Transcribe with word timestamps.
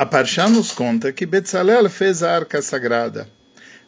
A 0.00 0.06
Parshá 0.06 0.48
nos 0.48 0.70
conta 0.70 1.12
que 1.12 1.26
Betzalel 1.26 1.90
fez 1.90 2.22
a 2.22 2.32
arca 2.32 2.62
sagrada. 2.62 3.28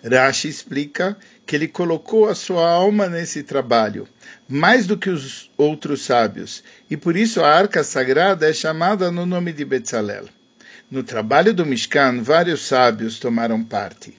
Rashi 0.02 0.48
explica 0.48 1.16
que 1.46 1.54
ele 1.54 1.68
colocou 1.68 2.28
a 2.28 2.34
sua 2.34 2.68
alma 2.68 3.08
nesse 3.08 3.44
trabalho, 3.44 4.08
mais 4.48 4.88
do 4.88 4.98
que 4.98 5.08
os 5.08 5.48
outros 5.56 6.02
sábios, 6.02 6.64
e 6.90 6.96
por 6.96 7.16
isso 7.16 7.40
a 7.40 7.48
arca 7.48 7.84
sagrada 7.84 8.50
é 8.50 8.52
chamada 8.52 9.12
no 9.12 9.24
nome 9.24 9.52
de 9.52 9.64
Betzalel. 9.64 10.24
No 10.90 11.04
trabalho 11.04 11.54
do 11.54 11.64
Mishkan, 11.64 12.22
vários 12.22 12.66
sábios 12.66 13.20
tomaram 13.20 13.62
parte. 13.62 14.12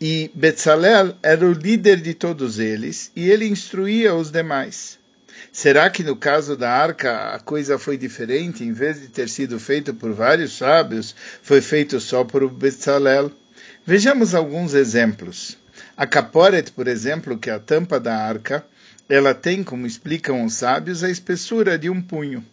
E 0.00 0.30
Betzalel 0.32 1.16
era 1.24 1.44
o 1.44 1.52
líder 1.52 2.00
de 2.00 2.14
todos 2.14 2.60
eles, 2.60 3.10
e 3.16 3.28
ele 3.28 3.48
instruía 3.48 4.14
os 4.14 4.30
demais. 4.30 4.99
Será 5.52 5.90
que 5.90 6.04
no 6.04 6.16
caso 6.16 6.56
da 6.56 6.70
arca 6.70 7.34
a 7.34 7.40
coisa 7.40 7.78
foi 7.78 7.96
diferente? 7.96 8.64
Em 8.64 8.72
vez 8.72 9.00
de 9.00 9.08
ter 9.08 9.28
sido 9.28 9.58
feito 9.58 9.92
por 9.92 10.12
vários 10.12 10.56
sábios, 10.56 11.14
foi 11.42 11.60
feito 11.60 11.98
só 12.00 12.24
por 12.24 12.48
Bezalel? 12.48 13.32
Vejamos 13.84 14.34
alguns 14.34 14.74
exemplos. 14.74 15.56
A 15.96 16.06
caporet, 16.06 16.70
por 16.72 16.86
exemplo, 16.86 17.38
que 17.38 17.50
é 17.50 17.54
a 17.54 17.58
tampa 17.58 17.98
da 17.98 18.16
arca, 18.16 18.64
ela 19.08 19.34
tem, 19.34 19.64
como 19.64 19.86
explicam 19.86 20.44
os 20.44 20.54
sábios, 20.54 21.02
a 21.02 21.10
espessura 21.10 21.76
de 21.76 21.90
um 21.90 22.00
punho. 22.00 22.44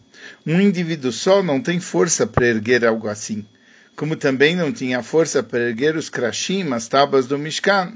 Um 0.44 0.60
indivíduo 0.60 1.12
só 1.12 1.42
não 1.42 1.60
tem 1.60 1.78
força 1.78 2.26
para 2.26 2.46
erguer 2.46 2.84
algo 2.84 3.08
assim, 3.08 3.46
como 3.94 4.16
também 4.16 4.56
não 4.56 4.72
tinha 4.72 5.02
força 5.02 5.42
para 5.42 5.68
erguer 5.68 5.96
os 5.96 6.08
krashim, 6.08 6.72
as 6.72 6.88
tábuas 6.88 7.26
do 7.26 7.38
Mishkan. 7.38 7.92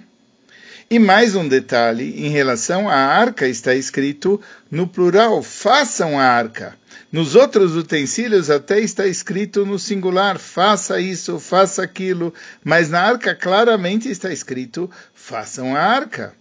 E 0.92 0.98
mais 0.98 1.34
um 1.34 1.48
detalhe, 1.48 2.22
em 2.22 2.28
relação 2.28 2.86
à 2.86 2.94
arca 2.94 3.48
está 3.48 3.74
escrito 3.74 4.38
no 4.70 4.86
plural, 4.86 5.42
façam 5.42 6.20
a 6.20 6.22
arca. 6.22 6.76
Nos 7.10 7.34
outros 7.34 7.74
utensílios 7.74 8.50
até 8.50 8.78
está 8.78 9.06
escrito 9.06 9.64
no 9.64 9.78
singular, 9.78 10.38
faça 10.38 11.00
isso, 11.00 11.40
faça 11.40 11.82
aquilo, 11.82 12.34
mas 12.62 12.90
na 12.90 13.00
arca 13.00 13.34
claramente 13.34 14.10
está 14.10 14.30
escrito, 14.30 14.90
façam 15.14 15.74
a 15.74 15.80
arca. 15.80 16.34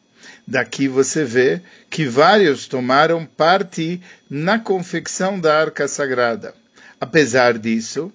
Daqui 0.45 0.85
você 0.85 1.23
vê 1.23 1.61
que 1.89 2.05
vários 2.05 2.67
tomaram 2.67 3.25
parte 3.25 4.01
na 4.29 4.59
confecção 4.59 5.39
da 5.39 5.61
arca 5.61 5.87
sagrada. 5.87 6.53
Apesar 6.99 7.57
disso, 7.57 8.11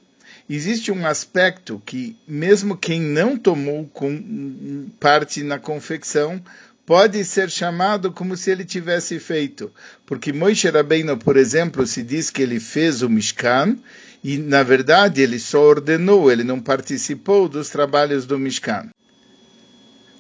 existe 0.49 0.93
um 0.93 1.07
aspecto 1.07 1.83
que, 1.85 2.17
mesmo 2.27 2.77
quem 2.77 3.01
não 3.01 3.37
tomou 3.37 3.91
parte 5.01 5.43
na 5.43 5.59
confecção, 5.59 6.43
pode 6.87 7.25
ser 7.25 7.51
chamado 7.51 8.13
como 8.13 8.37
se 8.37 8.51
ele 8.51 8.65
tivesse 8.65 9.19
feito. 9.19 9.73
Porque 10.07 10.33
Moisés 10.33 10.73
Rabbeinu, 10.73 11.17
por 11.17 11.37
exemplo, 11.37 11.87
se 11.87 12.03
diz 12.03 12.31
que 12.31 12.43
ele 12.43 12.61
fez 12.61 13.03
o 13.03 13.11
Mishkan, 13.11 13.77
e 14.23 14.39
na 14.39 14.63
verdade 14.63 15.21
ele 15.21 15.39
só 15.39 15.61
ordenou, 15.63 16.31
ele 16.31 16.45
não 16.45 16.61
participou 16.61 17.49
dos 17.49 17.69
trabalhos 17.69 18.25
do 18.25 18.39
Mishkan. 18.39 18.91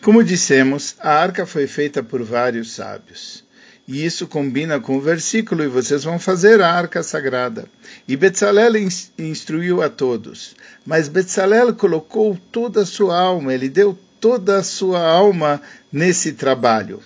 Como 0.02 0.22
dissemos, 0.22 0.96
a 1.00 1.10
arca 1.14 1.46
foi 1.46 1.66
feita 1.66 2.02
por 2.02 2.22
vários 2.22 2.72
sábios. 2.72 3.45
E 3.88 4.04
isso 4.04 4.26
combina 4.26 4.80
com 4.80 4.96
o 4.96 5.00
versículo, 5.00 5.62
e 5.62 5.68
vocês 5.68 6.02
vão 6.02 6.18
fazer 6.18 6.60
a 6.60 6.72
arca 6.72 7.02
sagrada. 7.04 7.66
E 8.08 8.16
Betzalel 8.16 8.72
instruiu 9.16 9.80
a 9.80 9.88
todos. 9.88 10.56
Mas 10.84 11.08
Betzalel 11.08 11.72
colocou 11.74 12.36
toda 12.50 12.82
a 12.82 12.86
sua 12.86 13.16
alma, 13.16 13.54
ele 13.54 13.68
deu 13.68 13.96
toda 14.20 14.58
a 14.58 14.62
sua 14.62 15.00
alma 15.00 15.62
nesse 15.92 16.32
trabalho. 16.32 17.00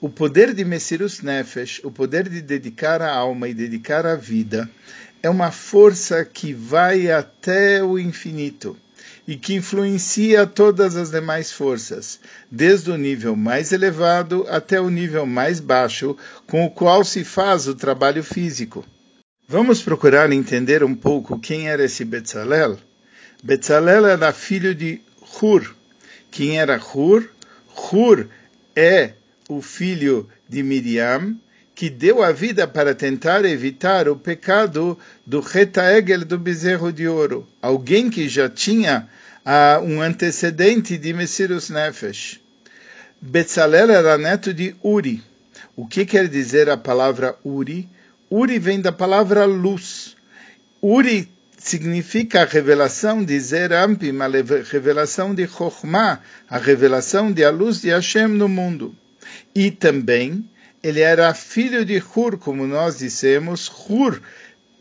O 0.00 0.08
poder 0.08 0.54
de 0.54 0.64
Messirus 0.64 1.20
Nefesh, 1.22 1.80
o 1.82 1.90
poder 1.90 2.28
de 2.28 2.40
dedicar 2.40 3.02
a 3.02 3.12
alma 3.12 3.48
e 3.48 3.54
dedicar 3.54 4.06
a 4.06 4.14
vida, 4.14 4.70
é 5.22 5.30
uma 5.30 5.50
força 5.50 6.24
que 6.24 6.52
vai 6.52 7.10
até 7.10 7.82
o 7.82 7.98
infinito 7.98 8.76
e 9.26 9.36
que 9.36 9.54
influencia 9.54 10.46
todas 10.46 10.96
as 10.96 11.10
demais 11.10 11.52
forças, 11.52 12.20
desde 12.50 12.90
o 12.90 12.96
nível 12.96 13.36
mais 13.36 13.72
elevado 13.72 14.44
até 14.48 14.80
o 14.80 14.90
nível 14.90 15.26
mais 15.26 15.60
baixo, 15.60 16.16
com 16.46 16.64
o 16.64 16.70
qual 16.70 17.04
se 17.04 17.24
faz 17.24 17.66
o 17.66 17.74
trabalho 17.74 18.22
físico. 18.22 18.84
Vamos 19.48 19.82
procurar 19.82 20.32
entender 20.32 20.82
um 20.82 20.94
pouco 20.94 21.38
quem 21.38 21.68
era 21.68 21.84
esse 21.84 22.04
Betzalel? 22.04 22.78
Betzalel 23.42 24.06
era 24.06 24.32
filho 24.32 24.74
de 24.74 25.00
Hur. 25.20 25.74
Quem 26.30 26.58
era 26.58 26.80
Hur? 26.80 27.28
Hur 27.74 28.28
é 28.74 29.12
o 29.48 29.60
filho 29.60 30.28
de 30.48 30.62
Miriam, 30.62 31.36
que 31.74 31.88
deu 31.88 32.22
a 32.22 32.32
vida 32.32 32.66
para 32.66 32.94
tentar 32.94 33.44
evitar 33.44 34.08
o 34.08 34.16
pecado 34.16 34.98
do 35.26 35.40
retaegel 35.40 36.24
do 36.24 36.38
bezerro 36.38 36.92
de 36.92 37.08
ouro, 37.08 37.48
alguém 37.60 38.10
que 38.10 38.28
já 38.28 38.48
tinha 38.48 39.08
uh, 39.44 39.82
um 39.82 40.00
antecedente 40.00 40.98
de 40.98 41.12
Messirus 41.12 41.70
Nefesh. 41.70 42.40
Betzalel 43.20 43.90
era 43.90 44.18
neto 44.18 44.52
de 44.52 44.74
Uri. 44.82 45.22
O 45.76 45.86
que 45.86 46.04
quer 46.04 46.28
dizer 46.28 46.68
a 46.68 46.76
palavra 46.76 47.36
Uri? 47.44 47.88
Uri 48.30 48.58
vem 48.58 48.80
da 48.80 48.92
palavra 48.92 49.44
luz. 49.44 50.16
Uri 50.82 51.28
significa 51.56 52.42
a 52.42 52.44
revelação 52.44 53.24
de 53.24 53.38
Zerampim, 53.38 54.18
a 54.20 54.28
revelação 54.68 55.34
de 55.34 55.46
Chokhmah, 55.46 56.20
a 56.50 56.58
revelação 56.58 57.32
de 57.32 57.44
a 57.44 57.50
luz 57.50 57.80
de 57.80 57.90
Hashem 57.90 58.26
no 58.26 58.48
mundo. 58.48 58.94
E 59.54 59.70
também 59.70 60.44
ele 60.82 61.00
era 61.00 61.32
filho 61.32 61.84
de 61.84 62.02
Hur, 62.02 62.36
como 62.36 62.66
nós 62.66 62.98
dissemos. 62.98 63.70
Hur, 63.88 64.20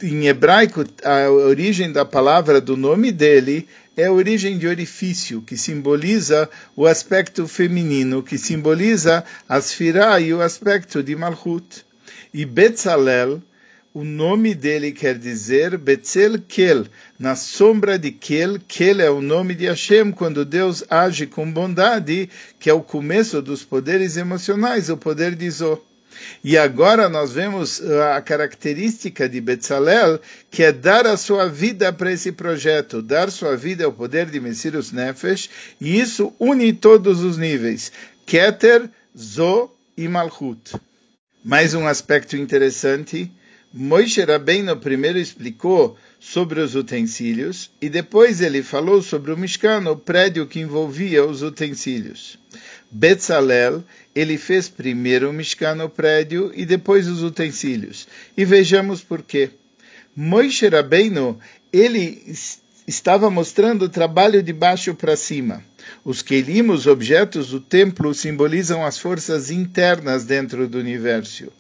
em 0.02 0.28
hebraico, 0.28 0.84
a 1.04 1.30
origem 1.30 1.92
da 1.92 2.04
palavra 2.04 2.60
do 2.60 2.76
nome 2.76 3.12
dele 3.12 3.68
é 3.96 4.06
a 4.06 4.12
origem 4.12 4.58
de 4.58 4.68
orifício, 4.68 5.42
que 5.42 5.56
simboliza 5.56 6.50
o 6.76 6.88
aspecto 6.88 7.48
feminino, 7.48 8.24
que 8.24 8.38
simboliza 8.38 9.24
a 9.48 9.62
Sfirah 9.62 10.20
e 10.20 10.34
o 10.34 10.42
aspecto 10.42 11.04
de 11.04 11.16
Malchut. 11.16 11.86
E 12.34 12.46
Betzalel, 12.46 13.42
o 13.94 14.04
nome 14.04 14.56
dele 14.56 14.94
quer 14.94 15.20
dizer 15.20 15.78
Betzel 15.78 16.42
Kel, 16.48 16.86
na 17.20 17.36
sombra 17.36 18.00
de 18.00 18.10
Kel. 18.10 18.58
Kel 18.66 19.02
é 19.02 19.12
o 19.12 19.22
nome 19.22 19.54
de 19.54 19.66
Hashem, 19.66 20.12
quando 20.14 20.46
Deus 20.46 20.84
age 20.90 21.28
com 21.28 21.52
bondade, 21.52 22.30
que 22.58 22.70
é 22.70 22.74
o 22.74 22.82
começo 22.82 23.42
dos 23.42 23.64
poderes 23.64 24.16
emocionais, 24.16 24.90
o 24.90 24.96
poder 24.96 25.36
de 25.36 25.50
Zoh. 25.52 25.91
E 26.44 26.58
agora 26.58 27.08
nós 27.10 27.34
vemos 27.34 27.80
uh, 27.80 28.02
a 28.16 28.22
característica 28.22 29.28
de 29.28 29.40
Betzalel, 29.40 30.20
que 30.50 30.64
é 30.64 30.72
dar 30.72 31.06
a 31.08 31.18
sua 31.18 31.48
vida 31.48 31.92
para 31.94 32.12
esse 32.12 32.32
projeto, 32.32 33.02
dar 33.02 33.32
sua 33.32 33.56
vida 33.56 33.86
ao 33.86 33.94
poder 33.94 34.28
de 34.28 34.40
Messirus 34.40 34.92
Nefesh, 34.92 35.50
e 35.80 36.00
isso 36.00 36.34
une 36.40 36.74
todos 36.74 37.22
os 37.22 37.38
níveis, 37.38 37.92
Keter, 38.26 38.90
Zo 39.18 39.72
e 39.98 40.08
Malchut. 40.08 40.76
Mais 41.44 41.74
um 41.74 41.88
aspecto 41.88 42.38
interessante, 42.38 43.32
Moisés 43.74 44.28
Rabbeinu 44.28 44.76
primeiro 44.78 45.18
explicou 45.18 45.98
sobre 46.20 46.60
os 46.60 46.76
utensílios 46.76 47.72
e 47.82 47.90
depois 47.90 48.42
ele 48.42 48.62
falou 48.62 49.02
sobre 49.02 49.32
o 49.32 49.38
Mishkan, 49.38 49.90
o 49.90 49.96
prédio 49.96 50.46
que 50.46 50.60
envolvia 50.60 51.26
os 51.26 51.42
utensílios. 51.42 52.38
Betzalel, 52.92 53.84
ele 54.14 54.38
fez 54.38 54.68
primeiro 54.68 55.30
o 55.30 55.34
Mishkan, 55.34 55.82
o 55.84 55.90
prédio, 55.90 56.52
e 56.54 56.66
depois 56.66 57.08
os 57.08 57.24
utensílios. 57.24 58.08
E 58.36 58.44
vejamos 58.44 59.02
por 59.02 59.22
quê. 59.22 59.50
Moisés 60.14 60.72
Rabbeinu, 60.72 61.40
ele 61.72 62.22
estava 62.86 63.30
mostrando 63.30 63.84
o 63.84 63.90
trabalho 63.90 64.44
de 64.44 64.52
baixo 64.52 64.94
para 64.94 65.16
cima. 65.16 65.64
Os 66.04 66.22
Kelim, 66.22 66.70
os 66.70 66.86
objetos 66.86 67.50
do 67.50 67.62
templo, 67.62 68.14
simbolizam 68.14 68.86
as 68.86 68.98
forças 68.98 69.50
internas 69.50 70.26
dentro 70.26 70.68
do 70.68 70.78
universo. 70.78 71.52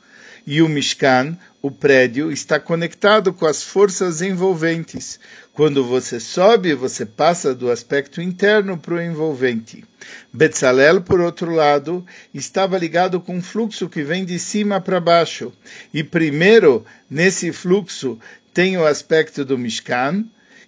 E 0.46 0.62
o 0.62 0.68
Mishkan, 0.68 1.38
o 1.62 1.72
prédio 1.72 2.32
está 2.32 2.60
conectado 2.60 3.32
com 3.32 3.46
as 3.46 3.64
forças 3.64 4.22
envolventes. 4.22 5.20
Quando 5.54 5.84
você 5.84 6.18
sobe, 6.18 6.74
você 6.74 7.06
passa 7.06 7.54
do 7.54 7.70
aspecto 7.70 8.22
interno 8.22 8.78
para 8.78 8.94
o 8.94 9.02
envolvente. 9.02 9.84
Betzalel, 10.32 11.02
por 11.02 11.20
outro 11.20 11.52
lado, 11.52 12.06
estava 12.34 12.78
ligado 12.78 13.20
com 13.20 13.36
um 13.36 13.42
fluxo 13.42 13.90
que 13.90 14.02
vem 14.02 14.24
de 14.24 14.40
cima 14.40 14.80
para 14.80 15.02
baixo. 15.02 15.52
E 15.94 16.06
primeiro, 16.06 16.86
nesse 17.10 17.52
fluxo, 17.52 18.18
tem 18.54 18.78
o 18.78 18.86
aspecto 18.86 19.44
do 19.44 19.58
Mishkan, 19.58 20.26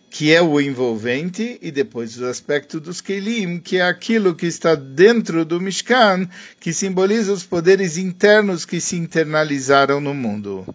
que 0.10 0.34
é 0.34 0.42
o 0.42 0.60
envolvente, 0.60 1.58
e 1.62 1.72
depois 1.72 2.20
o 2.20 2.26
aspecto 2.26 2.78
dos 2.78 3.00
Kelim, 3.00 3.60
que 3.60 3.78
é 3.78 3.84
aquilo 3.84 4.36
que 4.36 4.46
está 4.46 4.76
dentro 4.76 5.46
do 5.46 5.62
Mishkan, 5.62 6.28
que 6.60 6.74
simboliza 6.74 7.32
os 7.32 7.44
poderes 7.44 7.98
internos 7.98 8.66
que 8.66 8.82
se 8.82 8.98
internalizaram 8.98 10.02
no 10.02 10.14
mundo. 10.14 10.68